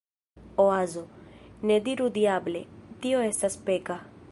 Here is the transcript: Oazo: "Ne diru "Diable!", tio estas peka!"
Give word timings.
Oazo: 0.63 1.03
"Ne 1.71 1.77
diru 1.89 2.09
"Diable!", 2.17 2.65
tio 3.05 3.23
estas 3.29 3.63
peka!" 3.69 4.03